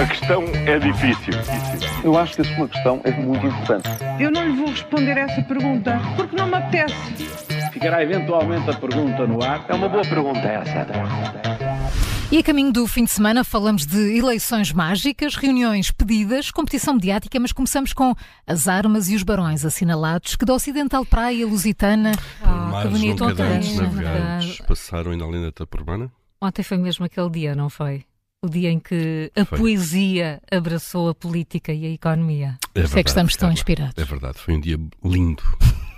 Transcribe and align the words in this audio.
A 0.00 0.06
questão 0.06 0.44
é 0.44 0.78
difícil. 0.78 1.32
Eu 2.04 2.16
acho 2.16 2.36
que 2.36 2.42
a 2.42 2.56
sua 2.56 2.68
questão 2.68 3.00
é 3.02 3.10
muito 3.10 3.44
importante. 3.44 3.88
Eu 4.20 4.30
não 4.30 4.46
lhe 4.46 4.56
vou 4.56 4.68
responder 4.68 5.18
essa 5.18 5.42
pergunta 5.42 6.00
porque 6.14 6.36
não 6.36 6.46
me 6.46 6.54
apetece. 6.54 6.94
Ficará 7.72 8.00
eventualmente 8.00 8.70
a 8.70 8.74
pergunta 8.74 9.26
no 9.26 9.42
ar. 9.42 9.66
É 9.68 9.74
uma 9.74 9.88
boa 9.88 10.04
pergunta 10.04 10.38
essa. 10.38 10.86
E 12.30 12.38
a 12.38 12.42
caminho 12.44 12.70
do 12.72 12.86
fim 12.86 13.06
de 13.06 13.10
semana 13.10 13.42
falamos 13.42 13.84
de 13.86 14.16
eleições 14.16 14.72
mágicas, 14.72 15.34
reuniões 15.34 15.90
pedidas, 15.90 16.52
competição 16.52 16.94
mediática, 16.94 17.40
mas 17.40 17.50
começamos 17.50 17.92
com 17.92 18.14
as 18.46 18.68
armas 18.68 19.08
e 19.08 19.16
os 19.16 19.24
barões 19.24 19.64
assinalados 19.64 20.36
que 20.36 20.44
da 20.44 20.54
Ocidental 20.54 21.04
Praia 21.04 21.44
Lusitana. 21.44 22.12
Ah, 22.44 22.82
que 22.82 22.88
bonito 22.88 23.24
ontem. 23.24 23.42
navegantes 23.74 24.60
passaram 24.60 25.10
ainda 25.10 25.24
além 25.24 25.42
da 25.42 25.50
Taperbana? 25.50 26.08
Ontem 26.40 26.62
foi 26.62 26.78
mesmo 26.78 27.04
aquele 27.04 27.30
dia, 27.30 27.56
não 27.56 27.68
foi? 27.68 28.04
O 28.40 28.48
dia 28.48 28.70
em 28.70 28.78
que 28.78 29.32
a 29.34 29.44
foi. 29.44 29.58
poesia 29.58 30.40
abraçou 30.48 31.08
a 31.08 31.14
política 31.14 31.72
e 31.72 31.84
a 31.84 31.90
economia. 31.90 32.56
É 32.72 32.80
verdade, 32.80 33.00
é 33.00 33.02
que 33.02 33.08
estamos 33.10 33.34
tão 33.34 33.50
inspirados. 33.50 33.94
É 33.96 34.04
verdade, 34.04 34.38
foi 34.38 34.54
um 34.54 34.60
dia 34.60 34.78
lindo 35.04 35.42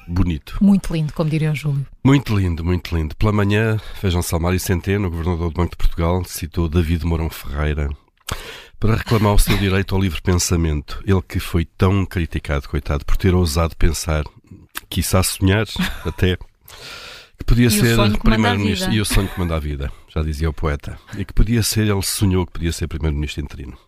bonito. 0.09 0.57
Muito 0.63 0.91
lindo, 0.91 1.13
como 1.13 1.29
diria 1.29 1.53
o 1.53 1.55
Júlio. 1.55 1.87
Muito 2.03 2.35
lindo, 2.35 2.65
muito 2.65 2.97
lindo. 2.97 3.15
Pela 3.15 3.31
manhã, 3.31 3.79
vejam 4.03 4.23
Salmário 4.23 4.59
Centeno, 4.59 5.09
o 5.09 5.11
governador 5.11 5.51
do 5.51 5.55
Banco 5.55 5.73
de 5.73 5.77
Portugal, 5.77 6.25
citou 6.25 6.67
David 6.67 7.05
Mourão 7.05 7.29
Ferreira 7.29 7.91
para 8.79 8.97
reclamar 8.97 9.35
o 9.35 9.39
seu 9.39 9.59
direito 9.59 9.95
ao 9.95 10.01
livre 10.01 10.23
pensamento. 10.23 11.03
Ele 11.07 11.21
que 11.21 11.39
foi 11.39 11.67
tão 11.67 12.07
criticado, 12.07 12.71
coitado, 12.71 13.05
por 13.05 13.19
ter 13.19 13.35
ousado 13.35 13.77
pensar, 13.77 14.25
quiçá 14.89 15.23
sonhar 15.23 15.67
até, 16.07 16.39
que 17.37 17.45
podia 17.45 17.67
e 17.67 17.71
ser 17.71 18.19
primeiro-ministro. 18.19 18.91
E 18.91 18.99
o 18.99 19.05
sonho 19.05 19.29
que 19.29 19.39
manda 19.39 19.57
a 19.57 19.61
vida, 19.61 19.93
já 20.15 20.23
dizia 20.23 20.51
o 20.51 20.53
poeta. 20.53 20.99
E 21.17 21.25
que 21.25 21.33
podia 21.33 21.63
ser, 21.63 21.87
ele 21.87 22.03
sonhou 22.03 22.45
que 22.45 22.53
podia 22.53 22.73
ser 22.73 22.89
primeiro-ministro 22.89 23.43
interino. 23.43 23.79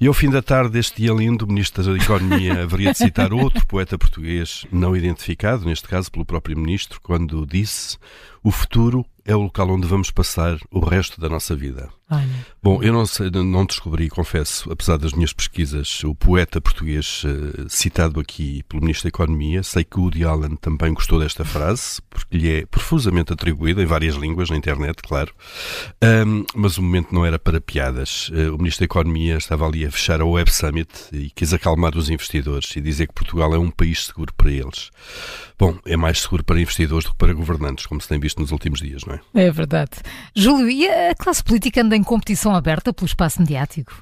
E 0.00 0.06
ao 0.06 0.14
fim 0.14 0.30
da 0.30 0.42
tarde 0.42 0.70
deste 0.70 1.02
dia 1.02 1.12
lindo, 1.12 1.44
o 1.44 1.48
Ministro 1.48 1.82
da 1.84 1.96
Economia 1.96 2.62
haveria 2.64 2.92
de 2.92 2.98
citar 2.98 3.32
outro 3.32 3.66
poeta 3.66 3.98
português 3.98 4.66
não 4.72 4.96
identificado, 4.96 5.66
neste 5.66 5.86
caso 5.86 6.10
pelo 6.10 6.24
próprio 6.24 6.56
Ministro, 6.56 7.00
quando 7.02 7.46
disse: 7.46 7.98
O 8.42 8.50
futuro 8.50 9.04
é 9.24 9.36
o 9.36 9.42
local 9.42 9.70
onde 9.70 9.86
vamos 9.86 10.10
passar 10.10 10.58
o 10.70 10.80
resto 10.80 11.20
da 11.20 11.28
nossa 11.28 11.54
vida. 11.54 11.90
Olha. 12.10 12.46
Bom, 12.60 12.82
eu 12.82 12.92
não, 12.92 13.06
sei, 13.06 13.30
não 13.30 13.64
descobri, 13.64 14.08
confesso, 14.08 14.70
apesar 14.70 14.96
das 14.98 15.12
minhas 15.12 15.32
pesquisas, 15.32 16.02
o 16.02 16.14
poeta 16.14 16.60
português 16.60 17.22
uh, 17.24 17.68
citado 17.68 18.18
aqui 18.18 18.64
pelo 18.64 18.82
Ministro 18.82 19.04
da 19.04 19.08
Economia. 19.10 19.62
Sei 19.62 19.84
que 19.84 19.98
o 19.98 20.02
Woody 20.02 20.24
Allen 20.24 20.56
também 20.56 20.92
gostou 20.92 21.20
desta 21.20 21.44
frase, 21.44 22.02
porque 22.10 22.36
lhe 22.36 22.50
é 22.50 22.66
profusamente 22.66 23.32
atribuída 23.32 23.80
em 23.80 23.86
várias 23.86 24.16
línguas, 24.16 24.50
na 24.50 24.56
internet, 24.56 25.00
claro. 25.02 25.32
Um, 26.02 26.44
mas 26.54 26.78
o 26.78 26.82
momento 26.82 27.14
não 27.14 27.24
era 27.24 27.38
para 27.38 27.60
piadas. 27.60 28.28
Uh, 28.30 28.54
o 28.54 28.58
Ministro 28.58 28.80
da 28.80 28.86
Economia 28.86 29.36
estava 29.36 29.66
ali 29.66 29.86
a 29.86 29.90
fechar 29.92 30.20
a 30.20 30.26
Web 30.26 30.52
Summit 30.52 30.90
e 31.12 31.30
quis 31.30 31.54
acalmar 31.54 31.96
os 31.96 32.10
investidores 32.10 32.74
e 32.74 32.80
dizer 32.80 33.06
que 33.06 33.14
Portugal 33.14 33.54
é 33.54 33.58
um 33.58 33.70
país 33.70 34.06
seguro 34.06 34.34
para 34.34 34.50
eles. 34.50 34.90
Bom, 35.56 35.78
é 35.86 35.96
mais 35.96 36.22
seguro 36.22 36.42
para 36.42 36.60
investidores 36.60 37.04
do 37.04 37.12
que 37.12 37.18
para 37.18 37.32
governantes, 37.32 37.86
como 37.86 38.00
se 38.00 38.08
tem 38.08 38.18
visto 38.18 38.29
nos 38.36 38.50
últimos 38.52 38.80
dias, 38.80 39.04
não 39.04 39.14
é? 39.14 39.20
É 39.34 39.50
verdade. 39.50 39.92
Júlio, 40.34 40.70
e 40.70 40.88
a 40.88 41.14
classe 41.14 41.42
política 41.42 41.82
anda 41.82 41.96
em 41.96 42.02
competição 42.02 42.54
aberta 42.54 42.92
pelo 42.92 43.06
espaço 43.06 43.40
mediático? 43.40 43.92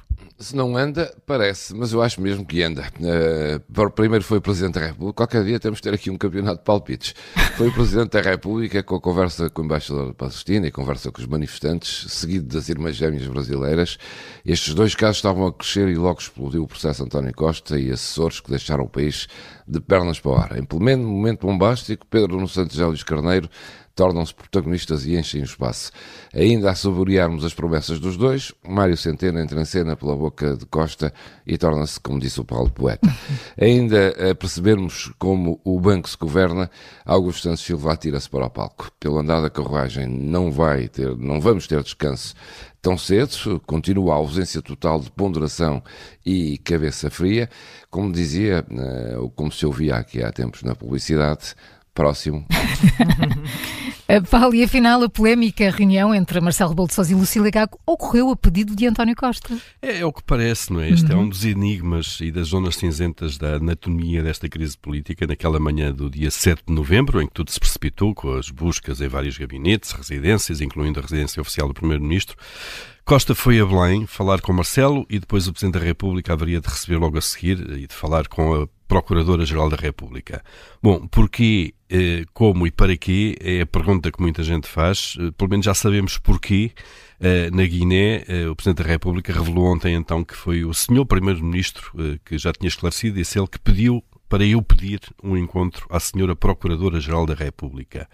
Se 0.41 0.55
não 0.55 0.77
anda, 0.77 1.13
parece, 1.25 1.75
mas 1.75 1.91
eu 1.91 2.01
acho 2.01 2.21
mesmo 2.21 2.45
que 2.45 2.63
anda. 2.63 2.85
Uh, 2.97 3.89
primeiro 3.91 4.23
foi 4.23 4.37
o 4.37 4.41
Presidente 4.41 4.75
da 4.75 4.85
República. 4.85 5.13
Qualquer 5.13 5.43
dia 5.43 5.59
temos 5.59 5.79
de 5.79 5.83
ter 5.83 5.93
aqui 5.93 6.09
um 6.09 6.17
campeonato 6.17 6.59
de 6.59 6.63
palpites. 6.63 7.13
Foi 7.57 7.67
o 7.67 7.73
Presidente 7.73 8.11
da 8.11 8.21
República 8.21 8.81
com 8.81 8.95
a 8.95 9.01
conversa 9.01 9.49
com 9.49 9.63
o 9.63 9.65
embaixador 9.65 10.07
da 10.07 10.13
Palestina 10.13 10.67
e 10.67 10.71
conversa 10.71 11.11
com 11.11 11.19
os 11.19 11.27
manifestantes, 11.27 12.09
seguido 12.13 12.47
das 12.55 12.69
Irmãs 12.69 12.95
Gêmeas 12.95 13.27
Brasileiras. 13.27 13.97
Estes 14.45 14.73
dois 14.73 14.95
casos 14.95 15.17
estavam 15.17 15.45
a 15.45 15.51
crescer 15.51 15.89
e 15.89 15.95
logo 15.95 16.21
explodiu 16.21 16.63
o 16.63 16.67
processo 16.67 17.03
António 17.03 17.33
Costa 17.33 17.77
e 17.77 17.91
assessores 17.91 18.39
que 18.39 18.49
deixaram 18.49 18.85
o 18.85 18.89
país 18.89 19.27
de 19.67 19.81
pernas 19.81 20.21
para 20.21 20.31
o 20.31 20.35
ar. 20.35 20.57
Em 20.57 20.63
pleno 20.63 21.05
momento 21.05 21.45
bombástico, 21.45 22.07
Pedro 22.07 22.35
Nuno 22.35 22.47
Santos 22.47 22.79
e 22.79 22.83
Luís 22.83 23.03
Carneiro 23.03 23.49
tornam-se 23.99 24.33
protagonistas 24.33 25.05
e 25.05 25.17
enchem 25.17 25.41
o 25.41 25.43
espaço. 25.43 25.91
Ainda 26.33 26.71
a 26.71 26.75
saborearmos 26.75 27.43
as 27.43 27.53
promessas 27.53 27.99
dos 27.99 28.15
dois, 28.15 28.53
Mário 28.65 28.95
Centeno 28.95 29.39
entra 29.39 29.59
em 29.59 29.65
cena 29.65 29.93
pela 29.93 30.15
boca 30.15 30.55
de 30.55 30.65
Costa 30.65 31.13
e 31.45 31.57
torna-se, 31.57 31.99
como 31.99 32.17
disse 32.17 32.39
o 32.39 32.45
Paulo 32.45 32.71
Poeta. 32.71 33.13
Ainda 33.59 34.31
a 34.31 34.33
percebermos 34.33 35.11
como 35.19 35.59
o 35.65 35.77
banco 35.81 36.09
se 36.09 36.15
governa, 36.15 36.71
Augusto 37.05 37.41
Santos 37.41 37.59
Silva 37.59 37.91
atira-se 37.91 38.29
para 38.29 38.45
o 38.45 38.49
palco. 38.49 38.89
Pelo 39.01 39.19
andar 39.19 39.41
da 39.41 39.49
carruagem 39.49 40.07
não 40.07 40.49
vai 40.49 40.87
ter, 40.87 41.17
não 41.17 41.41
vamos 41.41 41.67
ter 41.67 41.83
descanso 41.83 42.35
tão 42.81 42.97
cedo, 42.97 43.59
continua 43.67 44.13
a 44.13 44.17
ausência 44.17 44.61
total 44.61 45.01
de 45.01 45.11
ponderação 45.11 45.83
e 46.25 46.57
cabeça 46.59 47.09
fria, 47.09 47.49
como 47.89 48.13
dizia, 48.13 48.65
eh, 48.71 49.17
ou 49.17 49.29
como 49.29 49.51
se 49.51 49.65
ouvia 49.65 49.95
aqui 49.95 50.23
há 50.23 50.31
tempos 50.31 50.63
na 50.63 50.73
publicidade, 50.73 51.53
próximo. 51.99 52.45
Paulo, 54.31 54.55
e 54.55 54.63
afinal 54.63 55.03
a 55.03 55.09
polémica 55.09 55.69
reunião 55.69 56.15
entre 56.15 56.39
Marcelo 56.39 56.69
Rebelo 56.69 56.87
de 56.87 56.93
Sousa 56.93 57.11
e 57.11 57.15
Lucília 57.15 57.51
Gago 57.51 57.77
ocorreu 57.85 58.31
a 58.31 58.35
pedido 58.37 58.73
de 58.73 58.87
António 58.87 59.15
Costa. 59.15 59.55
É, 59.81 59.99
é 59.99 60.05
o 60.05 60.13
que 60.13 60.23
parece, 60.23 60.71
não 60.71 60.79
é? 60.79 60.89
Este 60.89 61.11
uhum. 61.11 61.19
é 61.19 61.21
um 61.23 61.29
dos 61.29 61.43
enigmas 61.43 62.17
e 62.21 62.31
das 62.31 62.47
zonas 62.47 62.77
cinzentas 62.77 63.37
da 63.37 63.55
anatomia 63.55 64.23
desta 64.23 64.47
crise 64.47 64.77
política 64.77 65.27
naquela 65.27 65.59
manhã 65.59 65.93
do 65.93 66.09
dia 66.09 66.31
7 66.31 66.63
de 66.67 66.73
novembro, 66.73 67.21
em 67.21 67.27
que 67.27 67.33
tudo 67.33 67.51
se 67.51 67.59
precipitou 67.59 68.15
com 68.15 68.33
as 68.33 68.49
buscas 68.49 69.01
em 69.01 69.07
vários 69.09 69.37
gabinetes, 69.37 69.91
residências, 69.91 70.61
incluindo 70.61 70.99
a 70.99 71.03
residência 71.03 71.41
oficial 71.41 71.67
do 71.67 71.73
Primeiro-Ministro. 71.73 72.37
Costa 73.03 73.35
foi 73.35 73.59
a 73.59 73.65
Belém 73.65 74.07
falar 74.07 74.39
com 74.39 74.53
Marcelo 74.53 75.05
e 75.09 75.19
depois 75.19 75.47
o 75.47 75.51
Presidente 75.51 75.79
da 75.79 75.85
República 75.85 76.31
haveria 76.31 76.61
de 76.61 76.67
receber 76.67 76.97
logo 76.97 77.17
a 77.17 77.21
seguir 77.21 77.59
e 77.71 77.85
de 77.85 77.93
falar 77.93 78.27
com 78.27 78.53
a 78.53 78.67
Procuradora-Geral 78.87 79.69
da 79.69 79.75
República. 79.75 80.43
Bom, 80.81 81.07
porquê, 81.07 81.73
eh, 81.73 81.78
como 82.33 82.67
e 82.67 82.71
para 82.71 82.95
quê 82.95 83.35
é 83.41 83.61
a 83.61 83.65
pergunta 83.65 84.11
que 84.11 84.21
muita 84.21 84.43
gente 84.43 84.67
faz. 84.67 85.15
Eh, 85.19 85.31
pelo 85.37 85.49
menos 85.49 85.65
já 85.65 85.73
sabemos 85.73 86.17
porquê. 86.17 86.71
Eh, 87.19 87.49
na 87.51 87.65
Guiné, 87.65 88.23
o 88.49 88.55
Presidente 88.55 88.83
da 88.83 88.89
República 88.89 89.33
revelou 89.33 89.73
ontem 89.73 89.93
então 89.95 90.23
que 90.23 90.35
foi 90.35 90.63
o 90.63 90.73
senhor 90.73 91.05
Primeiro-Ministro 91.05 91.91
que 92.23 92.37
já 92.37 92.53
tinha 92.53 92.69
esclarecido, 92.69 93.15
disse 93.17 93.37
ele 93.37 93.47
que 93.47 93.59
pediu 93.59 94.03
para 94.29 94.45
eu 94.45 94.61
pedir 94.61 94.99
um 95.23 95.35
encontro 95.35 95.87
à 95.89 95.99
senhora 95.99 96.35
Procuradora-Geral 96.35 97.25
da 97.25 97.33
República. 97.33 98.07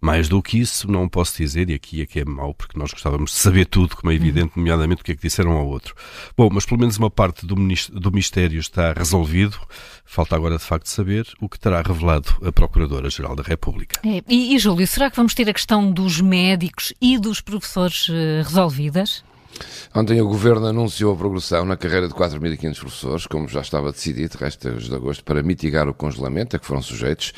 Mais 0.00 0.28
do 0.28 0.42
que 0.42 0.58
isso, 0.58 0.90
não 0.90 1.08
posso 1.08 1.36
dizer, 1.36 1.68
e 1.68 1.74
aqui 1.74 2.00
é 2.00 2.06
que 2.06 2.20
é 2.20 2.24
mau, 2.24 2.54
porque 2.54 2.78
nós 2.78 2.90
gostávamos 2.90 3.32
de 3.32 3.36
saber 3.36 3.66
tudo, 3.66 3.94
como 3.94 4.10
é 4.10 4.14
evidente, 4.14 4.56
nomeadamente 4.56 5.02
o 5.02 5.04
que 5.04 5.12
é 5.12 5.14
que 5.14 5.22
disseram 5.22 5.52
ao 5.52 5.68
outro. 5.68 5.94
Bom, 6.36 6.48
mas 6.50 6.64
pelo 6.64 6.80
menos 6.80 6.96
uma 6.96 7.10
parte 7.10 7.46
do, 7.46 7.54
do 7.54 8.12
mistério 8.12 8.58
está 8.58 8.94
resolvido. 8.94 9.58
Falta 10.06 10.34
agora, 10.34 10.56
de 10.56 10.64
facto, 10.64 10.86
saber 10.86 11.26
o 11.38 11.48
que 11.48 11.58
terá 11.58 11.82
revelado 11.82 12.34
a 12.42 12.50
Procuradora-Geral 12.50 13.36
da 13.36 13.42
República. 13.42 14.00
É, 14.08 14.22
e, 14.26 14.54
e, 14.54 14.58
Júlio, 14.58 14.86
será 14.86 15.10
que 15.10 15.16
vamos 15.16 15.34
ter 15.34 15.48
a 15.50 15.52
questão 15.52 15.92
dos 15.92 16.20
médicos 16.20 16.94
e 17.00 17.18
dos 17.18 17.42
professores 17.42 18.08
uh, 18.08 18.42
resolvidas? 18.42 19.22
Ontem 19.94 20.20
o 20.20 20.28
Governo 20.28 20.66
anunciou 20.66 21.14
a 21.14 21.16
progressão 21.16 21.64
na 21.64 21.76
carreira 21.76 22.08
de 22.08 22.14
4.500 22.14 22.78
professores, 22.78 23.26
como 23.26 23.48
já 23.48 23.60
estava 23.60 23.92
decidido, 23.92 24.36
restas 24.36 24.84
de 24.84 24.94
agosto, 24.94 25.24
para 25.24 25.42
mitigar 25.42 25.88
o 25.88 25.94
congelamento 25.94 26.56
a 26.56 26.58
que 26.58 26.66
foram 26.66 26.82
sujeitos, 26.82 27.32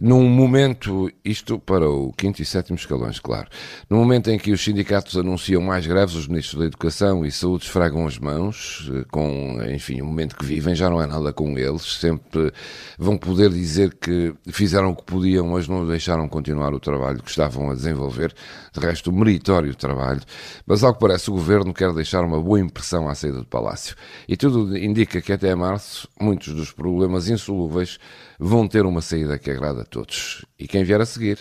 num 0.00 0.28
momento, 0.28 1.10
isto 1.24 1.58
para 1.58 1.88
o 1.88 2.12
quinto 2.12 2.40
e 2.42 2.44
sétimo 2.44 2.76
escalões, 2.76 3.18
claro, 3.18 3.48
no 3.88 3.96
momento 3.96 4.30
em 4.30 4.38
que 4.38 4.52
os 4.52 4.62
sindicatos 4.62 5.16
anunciam 5.16 5.62
mais 5.62 5.86
greves, 5.86 6.14
os 6.14 6.28
ministros 6.28 6.60
da 6.60 6.66
Educação 6.66 7.24
e 7.24 7.30
Saúde 7.30 7.64
esfregam 7.64 8.06
as 8.06 8.18
mãos, 8.18 8.88
eh, 8.92 9.04
com, 9.10 9.58
enfim, 9.70 10.00
o 10.00 10.06
momento 10.06 10.36
que 10.36 10.44
vivem, 10.44 10.74
já 10.74 10.88
não 10.88 11.02
é 11.02 11.06
nada 11.06 11.32
com 11.32 11.58
eles, 11.58 11.82
sempre 11.82 12.52
vão 12.98 13.16
poder 13.16 13.50
dizer 13.50 13.94
que 13.94 14.34
fizeram 14.48 14.90
o 14.90 14.96
que 14.96 15.04
podiam, 15.04 15.48
mas 15.48 15.66
não 15.66 15.86
deixaram 15.86 16.28
continuar 16.28 16.72
o 16.74 16.80
trabalho 16.80 17.22
que 17.22 17.30
estavam 17.30 17.70
a 17.70 17.74
desenvolver, 17.74 18.34
de 18.72 18.80
resto, 18.80 19.10
meritório 19.12 19.74
trabalho, 19.74 20.20
mas 20.66 20.84
ao 20.84 20.92
que 20.92 21.00
parece 21.00 21.30
o 21.30 21.38
Governo 21.58 21.74
quer 21.74 21.92
deixar 21.92 22.24
uma 22.24 22.40
boa 22.40 22.60
impressão 22.60 23.08
à 23.08 23.14
saída 23.16 23.38
do 23.38 23.44
Palácio. 23.44 23.96
E 24.28 24.36
tudo 24.36 24.76
indica 24.78 25.20
que 25.20 25.32
até 25.32 25.52
março 25.56 26.08
muitos 26.20 26.54
dos 26.54 26.70
problemas 26.70 27.28
insolúveis 27.28 27.98
vão 28.38 28.68
ter 28.68 28.86
uma 28.86 29.00
saída 29.00 29.36
que 29.38 29.50
agrada 29.50 29.82
a 29.82 29.84
todos. 29.84 30.46
E 30.56 30.68
quem 30.68 30.84
vier 30.84 31.00
a 31.00 31.06
seguir, 31.06 31.38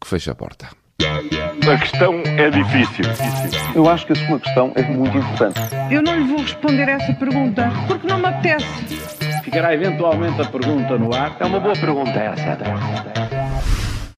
que 0.00 0.08
feche 0.08 0.30
a 0.30 0.34
porta. 0.34 0.68
A 1.02 1.78
questão 1.78 2.14
é 2.24 2.48
difícil. 2.48 3.04
Eu 3.74 3.88
acho 3.90 4.06
que 4.06 4.14
a 4.14 4.26
sua 4.26 4.40
questão 4.40 4.72
é 4.74 4.82
muito 4.84 5.18
importante. 5.18 5.60
Eu 5.90 6.02
não 6.02 6.16
lhe 6.16 6.24
vou 6.24 6.40
responder 6.40 6.88
essa 6.88 7.12
pergunta 7.12 7.70
porque 7.86 8.06
não 8.06 8.18
me 8.18 8.26
apetece. 8.26 8.66
Ficará 9.44 9.74
eventualmente 9.74 10.40
a 10.40 10.46
pergunta 10.46 10.96
no 10.96 11.14
ar. 11.14 11.36
É 11.40 11.44
uma 11.44 11.60
boa 11.60 11.74
pergunta 11.74 12.10
essa. 12.10 13.17